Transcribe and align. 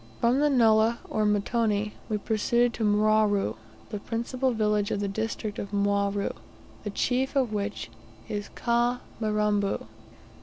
From 0.19 0.39
the 0.39 0.49
nullah, 0.49 0.97
or 1.11 1.27
mtoni, 1.27 1.91
we 2.09 2.17
proceeded 2.17 2.73
to 2.73 2.83
Mwaru, 2.83 3.55
the 3.91 3.99
principal 3.99 4.49
village 4.51 4.89
of 4.89 4.99
the 4.99 5.07
district 5.07 5.59
of 5.59 5.69
Mwaru, 5.71 6.33
the 6.83 6.89
chief 6.89 7.35
of 7.35 7.53
which 7.53 7.91
is 8.27 8.49
Ka 8.55 9.01
mirambo. 9.21 9.85